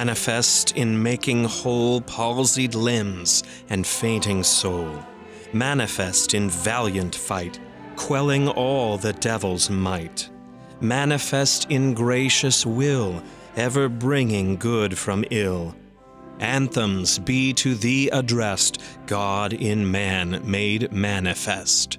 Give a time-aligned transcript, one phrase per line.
[0.00, 4.90] manifest in making whole palsied limbs and fainting soul,
[5.54, 7.58] manifest in valiant fight,
[7.96, 10.28] quelling all the devil's might,
[10.82, 13.22] manifest in gracious will,
[13.56, 15.74] ever bringing good from ill.
[16.40, 21.98] Anthems be to thee addressed, God in man made manifest.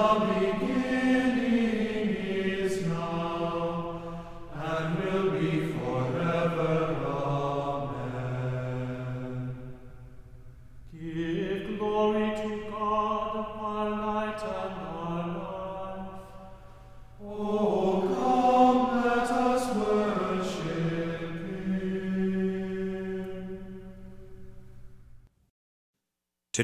[0.00, 0.59] was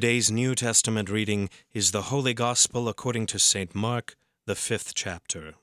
[0.07, 3.75] Today's New Testament reading is the Holy Gospel according to St.
[3.75, 4.15] Mark,
[4.47, 5.55] the fifth chapter.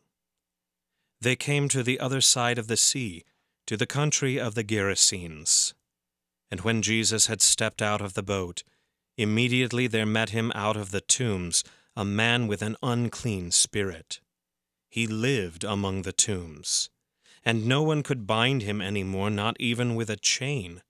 [1.22, 3.24] They came to the other side of the sea,
[3.68, 5.74] to the country of the Gerasenes.
[6.52, 8.64] And when Jesus had stepped out of the boat,
[9.18, 11.64] immediately there met him out of the tombs
[11.96, 14.20] a man with an unclean spirit.
[14.90, 16.90] He lived among the tombs,
[17.46, 20.82] and no one could bind him any more, not even with a chain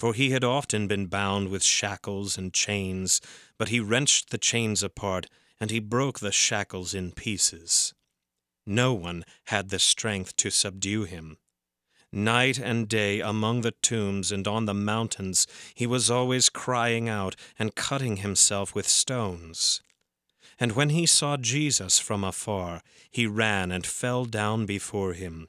[0.00, 3.20] for he had often been bound with shackles and chains,
[3.58, 5.26] but he wrenched the chains apart,
[5.60, 7.92] and he broke the shackles in pieces.
[8.64, 11.36] No one had the strength to subdue him.
[12.10, 17.36] Night and day among the tombs and on the mountains he was always crying out
[17.58, 19.82] and cutting himself with stones.
[20.58, 22.80] And when he saw Jesus from afar,
[23.10, 25.48] he ran and fell down before him.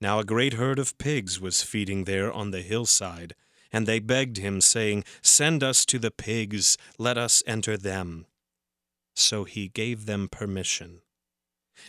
[0.00, 3.34] Now a great herd of pigs was feeding there on the hillside,
[3.72, 8.26] and they begged him, saying, Send us to the pigs, let us enter them.
[9.14, 11.00] So he gave them permission.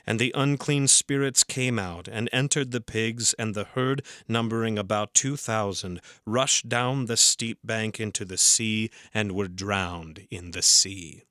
[0.05, 5.13] And the unclean spirits came out and entered the pigs, and the herd, numbering about
[5.13, 10.61] two thousand, rushed down the steep bank into the sea and were drowned in the
[10.61, 11.23] sea.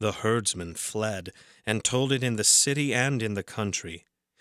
[0.00, 1.30] The herdsmen fled
[1.64, 4.04] and told it in the city and in the country,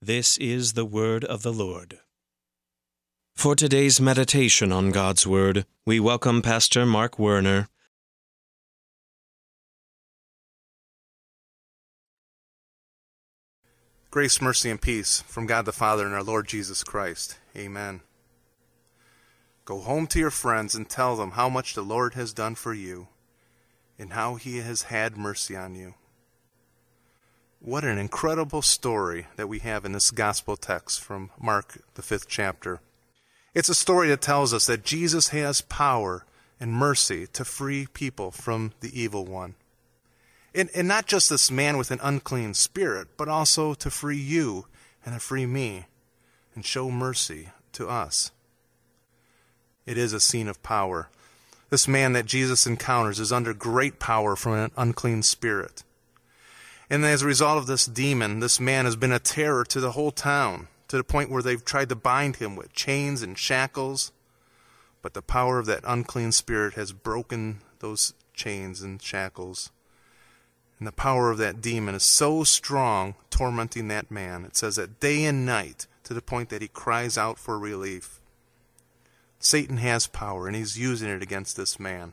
[0.00, 1.98] This is the word of the Lord.
[3.34, 7.68] For today's meditation on God's Word, we welcome Pastor Mark Werner
[14.12, 17.36] Grace, mercy, and peace from God the Father and our Lord Jesus Christ.
[17.56, 18.02] Amen.
[19.64, 22.72] Go home to your friends and tell them how much the Lord has done for
[22.72, 23.08] you
[23.98, 25.94] and how he has had mercy on you.
[27.68, 32.26] What an incredible story that we have in this gospel text from Mark, the fifth
[32.26, 32.80] chapter.
[33.52, 36.24] It's a story that tells us that Jesus has power
[36.58, 39.54] and mercy to free people from the evil one.
[40.54, 44.64] And, and not just this man with an unclean spirit, but also to free you
[45.04, 45.88] and to free me
[46.54, 48.30] and show mercy to us.
[49.84, 51.10] It is a scene of power.
[51.68, 55.82] This man that Jesus encounters is under great power from an unclean spirit.
[56.90, 59.92] And as a result of this demon, this man has been a terror to the
[59.92, 64.12] whole town, to the point where they've tried to bind him with chains and shackles.
[65.02, 69.70] But the power of that unclean spirit has broken those chains and shackles
[70.78, 74.44] and the power of that demon is so strong, tormenting that man.
[74.44, 78.20] It says that day and night, to the point that he cries out for relief.
[79.40, 82.12] Satan has power, and he's using it against this man.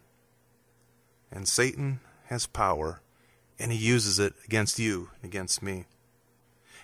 [1.32, 3.02] And Satan has power,
[3.60, 5.86] and he uses it against you and against me.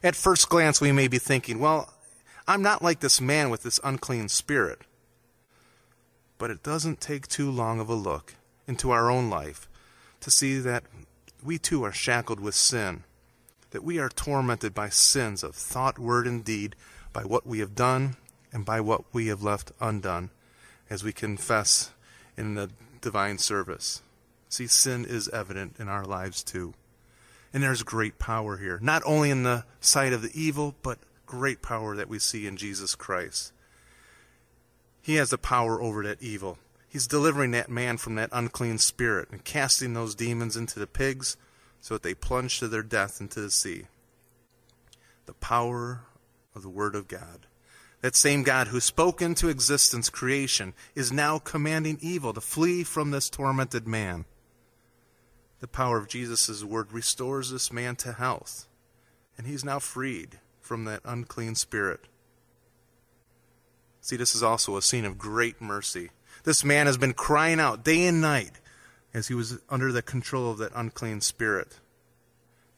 [0.03, 1.93] At first glance, we may be thinking, well,
[2.47, 4.81] I'm not like this man with this unclean spirit.
[6.37, 8.35] But it doesn't take too long of a look
[8.67, 9.69] into our own life
[10.21, 10.83] to see that
[11.43, 13.03] we too are shackled with sin,
[13.71, 16.75] that we are tormented by sins of thought, word, and deed,
[17.13, 18.15] by what we have done
[18.51, 20.29] and by what we have left undone,
[20.89, 21.91] as we confess
[22.37, 22.69] in the
[23.01, 24.01] divine service.
[24.51, 26.73] See, sin is evident in our lives too.
[27.53, 31.61] And there's great power here, not only in the sight of the evil, but great
[31.61, 33.53] power that we see in Jesus Christ.
[35.01, 36.57] He has the power over that evil.
[36.89, 41.37] He's delivering that man from that unclean spirit and casting those demons into the pigs
[41.79, 43.85] so that they plunge to their death into the sea.
[45.27, 46.01] The power
[46.53, 47.47] of the Word of God.
[48.01, 53.11] That same God who spoke into existence creation is now commanding evil to flee from
[53.11, 54.25] this tormented man.
[55.61, 58.67] The power of Jesus' word restores this man to health,
[59.37, 62.01] and he's now freed from that unclean spirit.
[64.01, 66.09] See, this is also a scene of great mercy
[66.43, 68.51] this man has been crying out day and night
[69.13, 71.79] as he was under the control of that unclean spirit.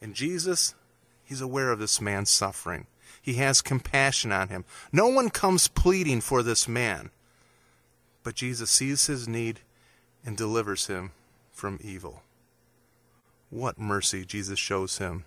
[0.01, 0.75] And Jesus,
[1.23, 2.87] he's aware of this man's suffering.
[3.21, 4.65] He has compassion on him.
[4.91, 7.11] No one comes pleading for this man,
[8.23, 9.61] but Jesus sees his need
[10.25, 11.11] and delivers him
[11.51, 12.23] from evil.
[13.53, 15.25] What mercy Jesus shows him.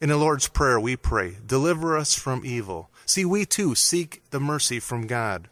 [0.00, 2.88] In the Lord's Prayer, we pray, Deliver us from evil.
[3.04, 5.48] See, we too seek the mercy from God.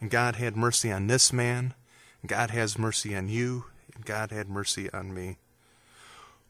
[0.00, 1.74] And God had mercy on this man.
[2.20, 3.66] And God has mercy on you.
[3.94, 5.36] And God had mercy on me.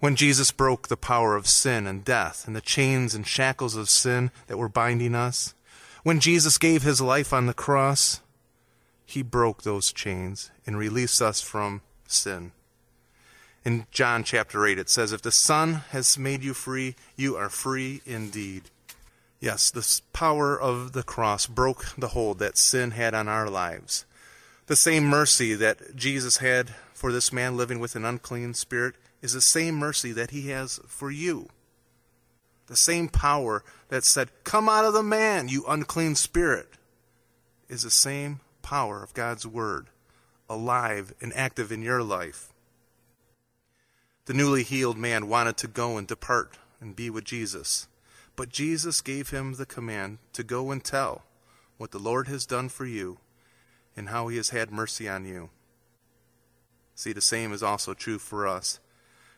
[0.00, 3.90] When Jesus broke the power of sin and death and the chains and shackles of
[3.90, 5.52] sin that were binding us,
[6.04, 8.22] when Jesus gave his life on the cross,
[9.04, 12.52] he broke those chains and released us from sin.
[13.64, 17.48] In John chapter 8, it says, If the Son has made you free, you are
[17.48, 18.64] free indeed.
[19.40, 24.04] Yes, the power of the cross broke the hold that sin had on our lives.
[24.66, 29.32] The same mercy that Jesus had for this man living with an unclean spirit is
[29.32, 31.48] the same mercy that he has for you.
[32.66, 36.68] The same power that said, Come out of the man, you unclean spirit,
[37.68, 39.88] is the same power of God's Word,
[40.48, 42.53] alive and active in your life.
[44.26, 47.88] The newly healed man wanted to go and depart and be with Jesus,
[48.36, 51.24] but Jesus gave him the command to go and tell
[51.76, 53.18] what the Lord has done for you
[53.96, 55.50] and how he has had mercy on you.
[56.94, 58.80] See, the same is also true for us.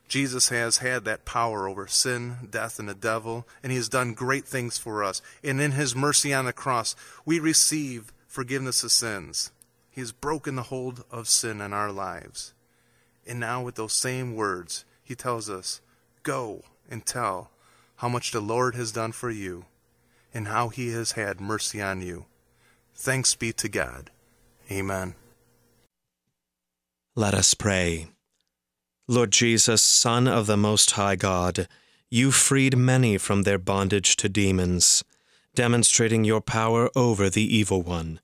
[0.09, 4.15] Jesus has had that power over sin, death, and the devil, and he has done
[4.15, 5.21] great things for us.
[5.43, 9.51] And in his mercy on the cross, we receive forgiveness of sins.
[9.91, 12.53] He has broken the hold of sin in our lives.
[13.27, 15.81] And now, with those same words, he tells us,
[16.23, 17.51] Go and tell
[17.97, 19.65] how much the Lord has done for you
[20.33, 22.27] and how he has had mercy on you.
[22.95, 24.11] Thanks be to God.
[24.71, 25.15] Amen.
[27.15, 28.09] Let us pray.
[29.09, 31.69] Lord Jesus, Son of the Most High God,
[32.11, 35.05] you freed many from their bondage to demons,
[35.55, 38.21] demonstrating your power over the evil one.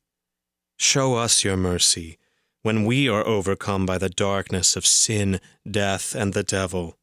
[0.76, 2.18] Show us your mercy
[2.62, 6.96] when we are overcome by the darkness of sin, death, and the devil,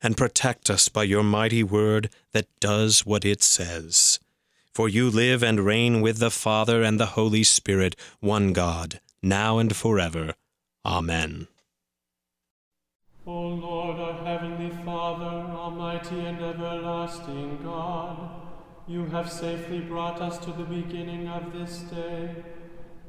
[0.00, 4.18] and protect us by your mighty word that does what it says.
[4.72, 9.58] For you live and reign with the Father and the Holy Spirit, one God, now
[9.58, 10.34] and forever.
[10.84, 11.48] Amen.
[13.26, 18.30] O Lord, our heavenly Father, almighty and everlasting God,
[18.88, 22.34] you have safely brought us to the beginning of this day.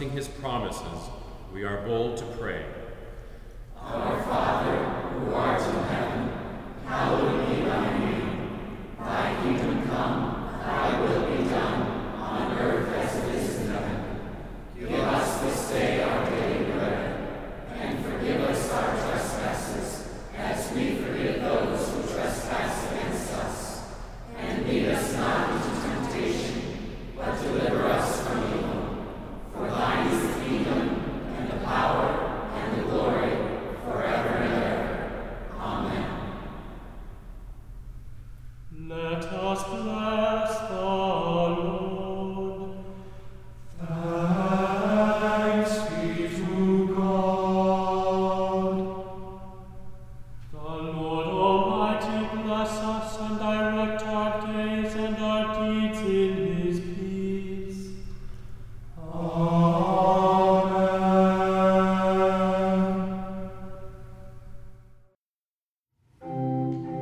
[0.00, 1.10] Trusting his promises,
[1.52, 2.64] we are bold to pray.
[3.76, 5.60] Our Father, who Let